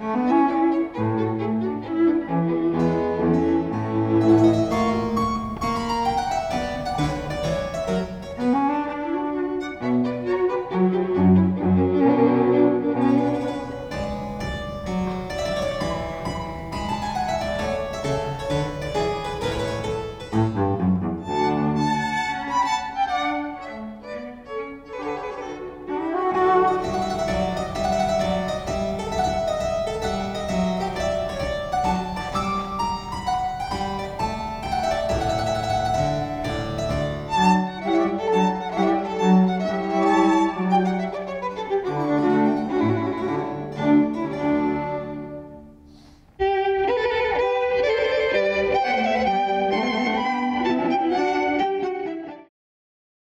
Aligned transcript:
Mm-hmm. 0.00 0.39